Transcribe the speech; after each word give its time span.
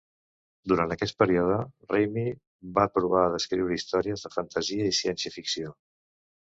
Durant 0.71 0.93
aquest 0.95 1.15
període, 1.23 1.57
Reamy 1.91 2.25
va 2.79 2.87
provar 2.97 3.27
d'escriure 3.35 3.79
històries 3.79 4.27
de 4.27 4.35
fantasia 4.41 4.93
i 4.93 4.99
ciència 5.05 5.37
ficció. 5.41 5.79